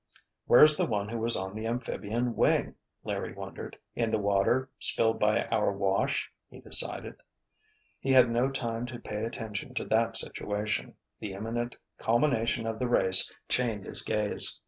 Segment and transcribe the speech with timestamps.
[0.47, 3.77] "Where's the one who was on the amphibian wing?" Larry wondered.
[3.93, 7.17] "In the water, spilled by our wash," he decided.
[7.99, 10.95] He had no time to pay attention to that situation.
[11.19, 14.59] The imminent culmination of the race chained his gaze.